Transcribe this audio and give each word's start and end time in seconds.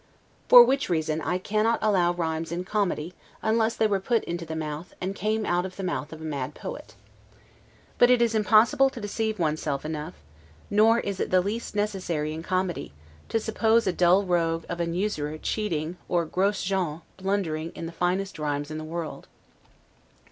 For 0.49 0.63
which 0.63 0.89
reason 0.89 1.21
I 1.21 1.37
cannot 1.37 1.77
allow 1.83 2.11
rhymes 2.13 2.51
in 2.51 2.63
comedy, 2.63 3.13
unless 3.43 3.75
they 3.75 3.85
were 3.85 3.99
put 3.99 4.23
into 4.23 4.47
the 4.47 4.55
mouth, 4.55 4.95
and 4.99 5.13
came 5.13 5.45
out 5.45 5.63
of 5.63 5.75
the 5.75 5.83
mouth 5.83 6.11
of 6.11 6.19
a 6.21 6.25
mad 6.25 6.55
poet. 6.55 6.95
But 7.99 8.09
it 8.09 8.19
is 8.19 8.33
impossible 8.33 8.89
to 8.89 8.99
deceive 8.99 9.37
one's 9.37 9.61
self 9.61 9.85
enough 9.85 10.15
(nor 10.71 10.99
is 11.01 11.19
it 11.19 11.29
the 11.29 11.39
least 11.39 11.75
necessary 11.75 12.33
in 12.33 12.41
comedy) 12.41 12.93
to 13.29 13.39
suppose 13.39 13.85
a 13.85 13.93
dull 13.93 14.23
rogue 14.25 14.65
of 14.69 14.79
an 14.79 14.95
usurer 14.95 15.37
cheating, 15.37 15.97
or 16.09 16.25
'gross 16.25 16.63
Jean' 16.63 17.01
blundering 17.17 17.71
in 17.75 17.85
the 17.85 17.91
finest 17.91 18.39
rhymes 18.39 18.71
in 18.71 18.79
the 18.79 18.83
world. 18.83 19.27